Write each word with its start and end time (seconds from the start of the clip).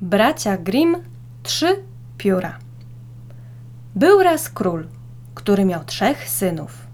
Bracia 0.00 0.56
Grimm 0.56 0.96
trzy 1.42 1.82
pióra. 2.18 2.58
Był 3.94 4.22
raz 4.22 4.48
król, 4.48 4.86
który 5.34 5.64
miał 5.64 5.84
trzech 5.84 6.28
synów. 6.28 6.86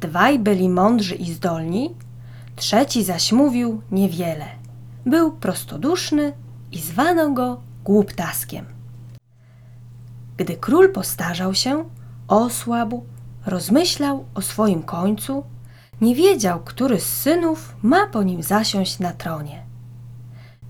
Dwaj 0.00 0.38
byli 0.38 0.68
mądrzy 0.68 1.14
i 1.14 1.32
zdolni, 1.32 1.94
trzeci 2.56 3.04
zaś 3.04 3.32
mówił 3.32 3.82
niewiele. 3.90 4.44
Był 5.06 5.32
prostoduszny 5.32 6.32
i 6.72 6.78
zwano 6.78 7.30
go 7.30 7.60
głuptaskiem. 7.84 8.66
Gdy 10.36 10.56
król 10.56 10.92
postarzał 10.92 11.54
się, 11.54 11.84
osłabł, 12.28 13.04
rozmyślał 13.46 14.24
o 14.34 14.42
swoim 14.42 14.82
końcu, 14.82 15.44
nie 16.00 16.14
wiedział, 16.14 16.60
który 16.60 17.00
z 17.00 17.06
synów 17.06 17.76
ma 17.82 18.06
po 18.06 18.22
nim 18.22 18.42
zasiąść 18.42 18.98
na 18.98 19.12
tronie. 19.12 19.62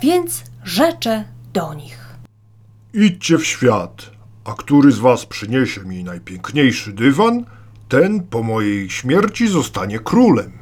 Więc 0.00 0.44
rzecze 0.64 1.24
do 1.52 1.74
nich. 1.74 2.16
Idźcie 2.94 3.38
w 3.38 3.46
świat, 3.46 4.10
a 4.44 4.52
który 4.54 4.92
z 4.92 4.98
was 4.98 5.26
przyniesie 5.26 5.80
mi 5.80 6.04
najpiękniejszy 6.04 6.92
dywan, 6.92 7.44
ten 7.88 8.20
po 8.20 8.42
mojej 8.42 8.90
śmierci 8.90 9.48
zostanie 9.48 9.98
królem. 9.98 10.52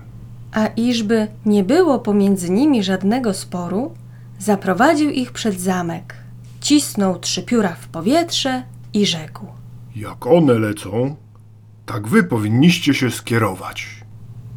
A 0.52 0.66
iżby 0.66 1.28
nie 1.46 1.64
było 1.64 1.98
pomiędzy 1.98 2.50
nimi 2.50 2.82
żadnego 2.82 3.34
sporu, 3.34 3.95
zaprowadził 4.38 5.10
ich 5.10 5.32
przed 5.32 5.60
zamek, 5.60 6.14
cisnął 6.60 7.18
trzy 7.18 7.42
pióra 7.42 7.76
w 7.80 7.88
powietrze 7.88 8.62
i 8.92 9.06
rzekł. 9.06 9.46
Jak 9.96 10.26
one 10.26 10.54
lecą, 10.59 11.16
tak 11.86 12.09
wy 12.09 12.24
powinniście 12.24 12.95
się 12.95 13.10
skierować. 13.10 14.04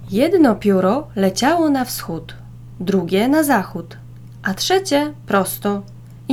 Jedno 0.09 0.55
pióro 0.55 1.07
leciało 1.15 1.69
na 1.69 1.85
wschód, 1.85 2.35
drugie 2.79 3.27
na 3.27 3.43
zachód, 3.43 3.97
a 4.43 4.53
trzecie 4.53 5.13
prosto 5.25 5.83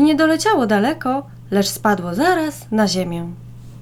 i 0.01 0.03
nie 0.03 0.15
doleciało 0.15 0.67
daleko, 0.67 1.27
lecz 1.51 1.69
spadło 1.69 2.15
zaraz 2.15 2.67
na 2.71 2.89
ziemię. 2.89 3.27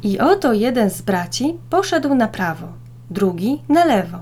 I 0.03 0.19
oto 0.19 0.53
jeden 0.53 0.91
z 0.91 1.03
braci 1.03 1.59
poszedł 1.71 2.15
na 2.15 2.29
prawo, 2.29 2.67
drugi 3.11 3.63
na 3.69 3.85
lewo 3.85 4.19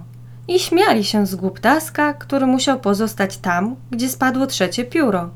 i 0.49 0.59
śmiali 0.59 1.05
się 1.05 1.27
z 1.27 1.35
głuptaska, 1.35 2.15
który 2.15 2.47
musiał 2.47 2.81
pozostać 2.81 3.37
tam, 3.37 3.77
gdzie 3.91 4.09
spadło 4.09 4.47
trzecie 4.47 4.85
pióro. 4.85 5.31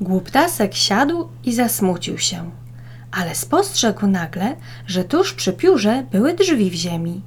Głuptasek 0.00 0.74
siadł 0.74 1.28
i 1.44 1.54
zasmucił 1.54 2.18
się, 2.18 2.50
ale 3.12 3.34
spostrzegł 3.34 4.06
nagle, 4.06 4.56
że 4.86 5.04
tuż 5.04 5.32
przy 5.32 5.52
piórze 5.52 6.06
były 6.12 6.34
drzwi 6.34 6.70
w 6.70 6.74
ziemi. 6.74 7.22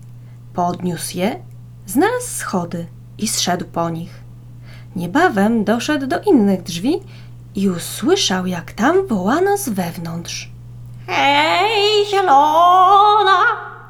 Podniósł 0.54 1.18
je, 1.18 1.40
znalazł 1.88 2.28
schody 2.28 2.86
i 3.18 3.28
zszedł 3.28 3.66
po 3.66 3.90
nich. 3.90 4.26
Niebawem 4.96 5.64
doszedł 5.64 6.08
do 6.08 6.22
innych 6.22 6.64
drzwi 6.64 7.00
i 7.56 7.70
usłyszał, 7.70 8.46
jak 8.46 8.72
tam 8.72 9.08
wołano 9.08 9.58
z 9.58 9.70
wewnątrz. 9.70 10.50
Hej, 11.08 12.06
zielona, 12.06 13.40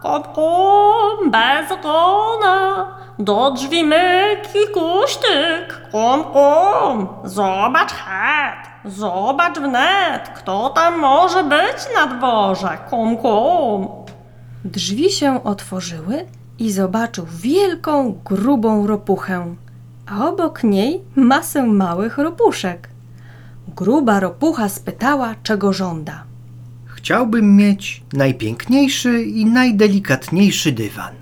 kum, 0.02 0.24
kum, 0.24 1.32
bez 1.32 1.72
ogona, 1.72 2.88
do 3.20 3.52
drzwi 3.52 3.84
myki 3.84 4.60
kuśtyk, 4.74 5.90
kum, 5.92 6.24
kum, 6.24 7.08
zobacz 7.24 7.94
het, 7.94 8.94
zobacz 8.94 9.60
wnet, 9.60 10.30
kto 10.36 10.70
tam 10.70 11.00
może 11.00 11.44
być 11.44 11.78
na 11.96 12.08
dworze, 12.08 12.78
kum, 12.90 13.18
kum. 13.18 13.88
Drzwi 14.66 15.12
się 15.12 15.44
otworzyły 15.44 16.26
i 16.60 16.72
zobaczył 16.72 17.26
wielką, 17.30 18.22
grubą 18.26 18.88
ropuchę, 18.88 19.56
a 20.12 20.28
obok 20.28 20.64
niej 20.64 21.04
masę 21.16 21.64
małych 21.64 22.18
ropuszek. 22.18 22.95
Gruba 23.68 24.20
ropucha 24.20 24.70
spytała, 24.70 25.36
czego 25.44 25.74
żąda. 25.74 26.24
Chciałbym 26.86 27.56
mieć 27.56 28.04
najpiękniejszy 28.14 29.24
i 29.24 29.46
najdelikatniejszy 29.46 30.72
dywan. 30.72 31.14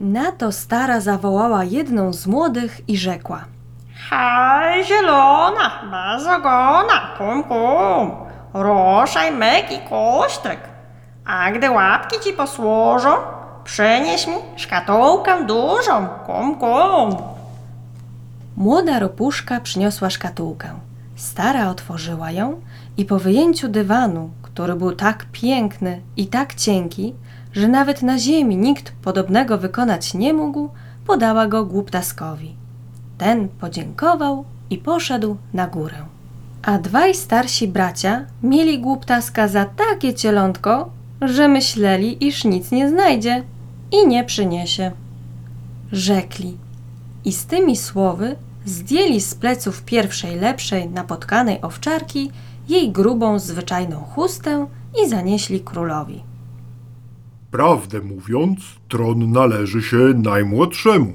Na 0.00 0.32
to 0.32 0.52
stara 0.52 1.00
zawołała 1.00 1.64
jedną 1.64 2.12
z 2.12 2.26
młodych 2.26 2.88
i 2.88 2.96
rzekła. 2.96 3.44
Hej, 4.10 4.84
zielona, 4.84 5.70
bez 5.90 6.26
ogona, 6.26 7.14
kum, 7.18 7.42
kum, 7.44 8.10
ruszaj 8.54 9.32
myki 9.32 9.78
kuśtyk, 9.88 10.60
a 11.24 11.50
gdy 11.52 11.70
łapki 11.70 12.16
ci 12.20 12.32
posłużą, 12.32 13.08
przynieś 13.64 14.26
mi 14.26 14.34
szkatułkę 14.56 15.44
dużą, 15.46 16.08
kum, 16.26 16.54
kum. 16.54 17.16
Młoda 18.56 18.98
ropuszka 18.98 19.60
przyniosła 19.60 20.10
szkatułkę. 20.10 20.68
Stara 21.16 21.70
otworzyła 21.70 22.30
ją 22.30 22.60
i 22.96 23.04
po 23.04 23.18
wyjęciu 23.18 23.68
dywanu, 23.68 24.30
który 24.42 24.74
był 24.74 24.92
tak 24.92 25.26
piękny 25.32 26.00
i 26.16 26.26
tak 26.26 26.54
cienki, 26.54 27.14
że 27.52 27.68
nawet 27.68 28.02
na 28.02 28.18
ziemi 28.18 28.56
nikt 28.56 28.92
podobnego 29.02 29.58
wykonać 29.58 30.14
nie 30.14 30.32
mógł, 30.32 30.68
podała 31.06 31.46
go 31.46 31.64
głuptaskowi. 31.64 32.56
Ten 33.18 33.48
podziękował 33.48 34.44
i 34.70 34.78
poszedł 34.78 35.36
na 35.52 35.66
górę. 35.66 35.96
A 36.62 36.78
dwaj 36.78 37.14
starsi 37.14 37.68
bracia 37.68 38.24
mieli 38.42 38.80
głuptaska 38.80 39.48
za 39.48 39.64
takie 39.64 40.14
cielątko, 40.14 40.90
że 41.22 41.48
myśleli, 41.48 42.26
iż 42.26 42.44
nic 42.44 42.70
nie 42.70 42.88
znajdzie 42.88 43.42
i 43.92 44.06
nie 44.06 44.24
przyniesie. 44.24 44.92
Rzekli 45.92 46.56
i 47.24 47.32
z 47.32 47.46
tymi 47.46 47.76
słowy 47.76 48.36
zdjęli 48.66 49.20
z 49.20 49.34
pleców 49.34 49.82
pierwszej 49.82 50.40
lepszej 50.40 50.88
napotkanej 50.88 51.62
owczarki 51.62 52.30
jej 52.68 52.92
grubą 52.92 53.38
zwyczajną 53.38 53.96
chustę 53.96 54.66
i 55.02 55.08
zanieśli 55.08 55.60
królowi. 55.60 56.24
Prawdę 57.50 58.00
mówiąc, 58.00 58.58
tron 58.88 59.32
należy 59.32 59.82
się 59.82 59.98
najmłodszemu. 60.16 61.12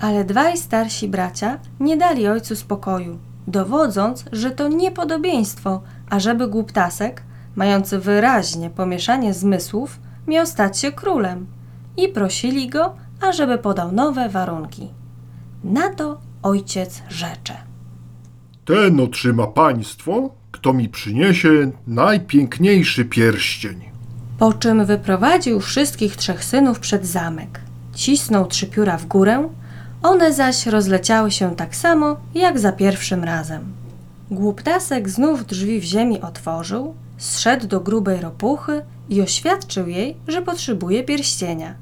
Ale 0.00 0.24
dwaj 0.24 0.56
starsi 0.58 1.08
bracia 1.08 1.58
nie 1.80 1.96
dali 1.96 2.28
ojcu 2.28 2.56
spokoju, 2.56 3.18
dowodząc, 3.46 4.24
że 4.32 4.50
to 4.50 4.68
niepodobieństwo, 4.68 5.82
ażeby 6.10 6.48
głuptasek, 6.48 7.22
mający 7.56 7.98
wyraźnie 7.98 8.70
pomieszanie 8.70 9.34
zmysłów, 9.34 10.00
miał 10.26 10.46
stać 10.46 10.78
się 10.78 10.92
królem 10.92 11.46
i 11.96 12.08
prosili 12.08 12.68
go, 12.68 12.94
ażeby 13.20 13.58
podał 13.58 13.92
nowe 13.92 14.28
warunki. 14.28 14.88
Na 15.64 15.88
to 15.94 16.27
ojciec 16.42 17.02
rzecze. 17.08 17.56
Ten 18.64 19.00
otrzyma 19.00 19.46
państwo, 19.46 20.30
kto 20.50 20.72
mi 20.72 20.88
przyniesie 20.88 21.70
najpiękniejszy 21.86 23.04
pierścień. 23.04 23.90
Po 24.38 24.52
czym 24.52 24.86
wyprowadził 24.86 25.60
wszystkich 25.60 26.16
trzech 26.16 26.44
synów 26.44 26.80
przed 26.80 27.06
zamek. 27.06 27.60
Cisnął 27.94 28.46
trzy 28.46 28.66
pióra 28.66 28.96
w 28.96 29.06
górę, 29.06 29.48
one 30.02 30.32
zaś 30.32 30.66
rozleciały 30.66 31.30
się 31.30 31.56
tak 31.56 31.76
samo, 31.76 32.16
jak 32.34 32.58
za 32.58 32.72
pierwszym 32.72 33.24
razem. 33.24 33.72
Głuptasek 34.30 35.08
znów 35.08 35.46
drzwi 35.46 35.80
w 35.80 35.84
ziemi 35.84 36.20
otworzył, 36.20 36.94
zszedł 37.18 37.66
do 37.66 37.80
grubej 37.80 38.20
ropuchy 38.20 38.82
i 39.08 39.22
oświadczył 39.22 39.88
jej, 39.88 40.16
że 40.28 40.42
potrzebuje 40.42 41.04
pierścienia. 41.04 41.74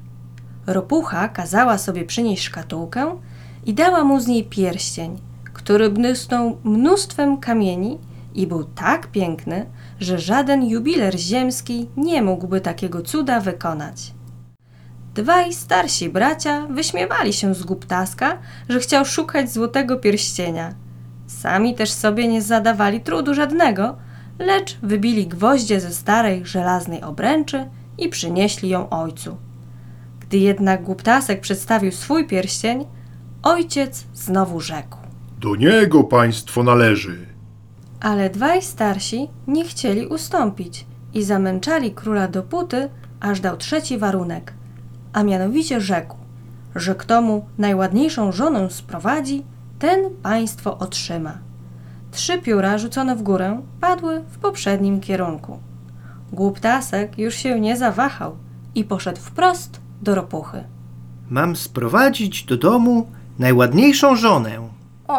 Ropucha 0.67 1.27
kazała 1.27 1.77
sobie 1.77 2.05
przynieść 2.05 2.43
szkatułkę 2.43 3.15
i 3.67 3.73
dała 3.73 4.03
mu 4.03 4.19
z 4.19 4.27
niej 4.27 4.43
pierścień, 4.43 5.19
który 5.53 5.89
błysnął 5.89 6.57
mnóstwem 6.63 7.37
kamieni 7.37 7.99
i 8.35 8.47
był 8.47 8.63
tak 8.63 9.07
piękny, 9.07 9.65
że 9.99 10.19
żaden 10.19 10.63
jubiler 10.63 11.19
ziemski 11.19 11.89
nie 11.97 12.21
mógłby 12.21 12.61
takiego 12.61 13.01
cuda 13.01 13.39
wykonać. 13.39 14.13
Dwaj 15.15 15.53
starsi 15.53 16.09
bracia 16.09 16.67
wyśmiewali 16.67 17.33
się 17.33 17.55
z 17.55 17.63
głuptaska, 17.63 18.37
że 18.69 18.79
chciał 18.79 19.05
szukać 19.05 19.51
złotego 19.51 19.97
pierścienia. 19.97 20.73
Sami 21.27 21.75
też 21.75 21.91
sobie 21.91 22.27
nie 22.27 22.41
zadawali 22.41 23.01
trudu 23.01 23.33
żadnego, 23.33 23.97
lecz 24.39 24.77
wybili 24.83 25.27
gwoździe 25.27 25.79
ze 25.79 25.91
starej 25.91 26.45
żelaznej 26.45 27.03
obręczy 27.03 27.69
i 27.97 28.09
przynieśli 28.09 28.69
ją 28.69 28.89
ojcu. 28.89 29.37
Gdy 30.19 30.37
jednak 30.37 30.83
głuptasek 30.83 31.41
przedstawił 31.41 31.91
swój 31.91 32.27
pierścień, 32.27 32.85
ojciec 33.43 34.05
znowu 34.13 34.61
rzekł. 34.61 34.97
Do 35.39 35.55
niego 35.55 36.03
państwo 36.03 36.63
należy. 36.63 37.27
Ale 37.99 38.29
dwaj 38.29 38.61
starsi 38.61 39.27
nie 39.47 39.65
chcieli 39.65 40.07
ustąpić 40.07 40.85
i 41.13 41.23
zamęczali 41.23 41.91
króla 41.91 42.27
dopóty, 42.27 42.89
aż 43.19 43.39
dał 43.39 43.57
trzeci 43.57 43.97
warunek, 43.97 44.53
a 45.13 45.23
mianowicie 45.23 45.81
rzekł, 45.81 46.17
że 46.75 46.95
kto 46.95 47.21
mu 47.21 47.45
najładniejszą 47.57 48.31
żonę 48.31 48.69
sprowadzi, 48.69 49.43
ten 49.79 49.99
państwo 50.23 50.77
otrzyma. 50.77 51.37
Trzy 52.11 52.37
pióra 52.37 52.77
rzucone 52.77 53.15
w 53.15 53.21
górę 53.21 53.61
padły 53.81 54.23
w 54.29 54.37
poprzednim 54.37 54.99
kierunku. 54.99 55.59
Głuptasek 56.31 57.17
już 57.17 57.35
się 57.35 57.59
nie 57.59 57.77
zawahał 57.77 58.35
i 58.75 58.83
poszedł 58.83 59.21
wprost 59.21 59.81
do 60.01 60.15
ropuchy. 60.15 60.63
Mam 61.29 61.55
sprowadzić 61.55 62.43
do 62.43 62.57
domu 62.57 63.07
najładniejszą 63.39 64.15
żonę. 64.15 64.69
O, 65.07 65.13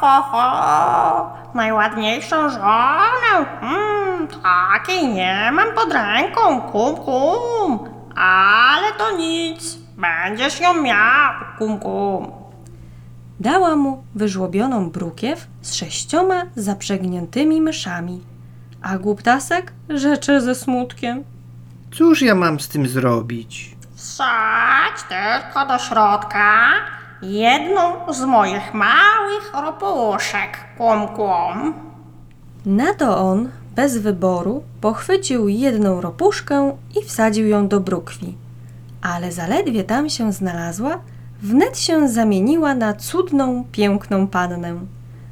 ho, 0.00 0.22
ho, 0.22 1.36
najładniejszą 1.54 2.50
żonę. 2.50 3.46
Mm, 3.62 4.28
takiej 4.42 5.08
nie 5.08 5.50
mam 5.52 5.74
pod 5.74 5.92
ręką, 5.92 6.60
kum, 6.60 6.96
kum. 6.96 7.78
Ale 8.16 8.92
to 8.98 9.16
nic, 9.16 9.78
będziesz 9.96 10.60
ją 10.60 10.82
miał, 10.82 11.32
kum, 11.58 11.78
kum. 11.78 12.32
Dała 13.40 13.76
mu 13.76 14.04
wyżłobioną 14.14 14.90
brukiew 14.90 15.46
z 15.62 15.74
sześcioma 15.74 16.42
zaprzęgniętymi 16.54 17.60
myszami, 17.60 18.24
a 18.82 18.98
głuptasek 18.98 19.72
rzeczy 19.88 20.40
ze 20.40 20.54
smutkiem. 20.54 21.24
Cóż 21.92 22.22
ja 22.22 22.34
mam 22.34 22.60
z 22.60 22.68
tym 22.68 22.88
zrobić? 22.88 23.76
Wsadź 23.94 25.02
tylko 25.08 25.66
do 25.66 25.78
środka 25.78 26.62
jedną 27.22 28.12
z 28.12 28.20
moich 28.24 28.74
małych 28.74 29.52
ropuszek, 29.64 30.58
kum, 30.78 31.08
kum. 31.08 31.74
Na 32.66 32.94
to 32.94 33.18
on, 33.18 33.48
bez 33.74 33.98
wyboru, 33.98 34.62
pochwycił 34.80 35.48
jedną 35.48 36.00
ropuszkę 36.00 36.76
i 37.00 37.04
wsadził 37.04 37.46
ją 37.46 37.68
do 37.68 37.80
brukwi. 37.80 38.34
Ale 39.02 39.32
zaledwie 39.32 39.84
tam 39.84 40.10
się 40.10 40.32
znalazła, 40.32 40.98
wnet 41.42 41.78
się 41.78 42.08
zamieniła 42.08 42.74
na 42.74 42.94
cudną, 42.94 43.64
piękną 43.72 44.26
pannę. 44.26 44.74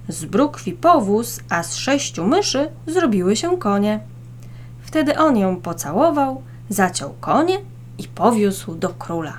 Z 0.08 0.25
brukwi 0.25 0.72
powóz, 0.72 1.40
a 1.50 1.62
z 1.62 1.75
sześciu 1.75 2.25
myszy 2.25 2.70
zrobiły 2.86 3.36
się 3.36 3.58
konie. 3.58 4.00
Wtedy 4.82 5.19
on 5.19 5.36
ją 5.36 5.56
pocałował, 5.56 6.42
zaciął 6.69 7.14
konie 7.20 7.58
i 7.98 8.08
powiózł 8.08 8.75
do 8.75 8.88
króla. 8.88 9.32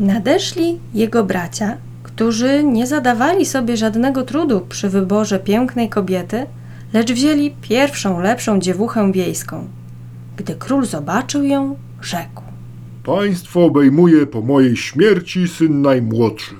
Nadeszli 0.00 0.78
jego 0.94 1.24
bracia, 1.24 1.76
którzy 2.02 2.64
nie 2.64 2.86
zadawali 2.86 3.46
sobie 3.46 3.76
żadnego 3.76 4.22
trudu 4.22 4.60
przy 4.60 4.88
wyborze 4.88 5.38
pięknej 5.38 5.88
kobiety, 5.88 6.46
lecz 6.92 7.12
wzięli 7.12 7.50
pierwszą 7.62 8.20
lepszą 8.20 8.60
dziewuchę 8.60 9.12
wiejską. 9.12 9.68
Gdy 10.36 10.54
król 10.54 10.86
zobaczył 10.86 11.42
ją, 11.42 11.76
rzekł. 12.02 12.42
Państwo 13.04 13.64
obejmuje 13.64 14.26
po 14.26 14.40
mojej 14.40 14.76
śmierci 14.76 15.48
syn 15.48 15.82
najmłodszy. 15.82 16.54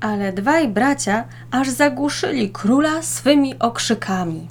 Ale 0.00 0.32
dwaj 0.32 0.68
bracia 0.68 1.24
aż 1.50 1.70
zagłuszyli 1.70 2.50
króla 2.50 3.02
swymi 3.02 3.58
okrzykami. 3.58 4.46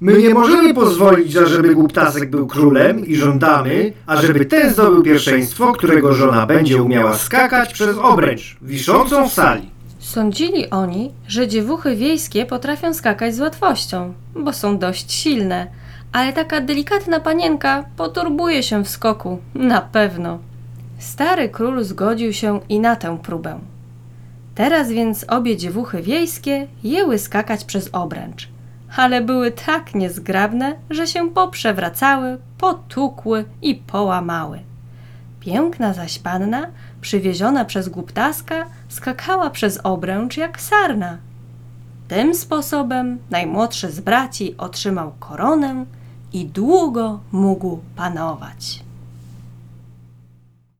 My 0.00 0.22
nie 0.22 0.34
możemy 0.34 0.74
pozwolić, 0.74 1.36
ażeby 1.36 1.74
głuptasek 1.74 2.30
był 2.30 2.46
królem 2.46 3.06
i 3.06 3.16
żądamy, 3.16 3.92
ażeby 4.06 4.44
ten 4.44 4.70
zdobył 4.72 5.02
pierwszeństwo, 5.02 5.72
którego 5.72 6.14
żona 6.14 6.46
będzie 6.46 6.82
umiała 6.82 7.14
skakać 7.14 7.72
przez 7.72 7.96
obręcz, 7.98 8.56
wiszącą 8.62 9.28
w 9.28 9.32
sali. 9.32 9.70
Sądzili 9.98 10.70
oni, 10.70 11.12
że 11.28 11.48
dziewuchy 11.48 11.96
wiejskie 11.96 12.46
potrafią 12.46 12.94
skakać 12.94 13.34
z 13.34 13.40
łatwością, 13.40 14.14
bo 14.34 14.52
są 14.52 14.78
dość 14.78 15.12
silne, 15.12 15.66
ale 16.12 16.32
taka 16.32 16.60
delikatna 16.60 17.20
panienka 17.20 17.84
poturbuje 17.96 18.62
się 18.62 18.84
w 18.84 18.88
skoku, 18.88 19.38
na 19.54 19.80
pewno. 19.80 20.38
Stary 20.98 21.48
król 21.48 21.84
zgodził 21.84 22.32
się 22.32 22.60
i 22.68 22.80
na 22.80 22.96
tę 22.96 23.18
próbę. 23.22 23.58
Teraz 24.54 24.90
więc 24.90 25.24
obie 25.28 25.56
dziewuchy 25.56 26.02
wiejskie 26.02 26.66
jęły 26.84 27.18
skakać 27.18 27.64
przez 27.64 27.90
obręcz, 27.92 28.48
ale 28.96 29.20
były 29.20 29.50
tak 29.50 29.94
niezgrabne, 29.94 30.74
że 30.90 31.06
się 31.06 31.30
poprzewracały, 31.30 32.38
potukły 32.58 33.44
i 33.62 33.74
połamały. 33.74 34.60
Piękna 35.40 35.94
zaś 35.94 36.18
panna, 36.18 36.66
przywieziona 37.00 37.64
przez 37.64 37.88
głuptaska, 37.88 38.66
skakała 38.88 39.50
przez 39.50 39.80
obręcz 39.82 40.36
jak 40.36 40.60
sarna. 40.60 41.18
Tym 42.08 42.34
sposobem 42.34 43.18
najmłodszy 43.30 43.90
z 43.90 44.00
braci 44.00 44.56
otrzymał 44.58 45.12
koronę 45.20 45.84
i 46.32 46.46
długo 46.46 47.20
mógł 47.32 47.80
panować. 47.96 48.87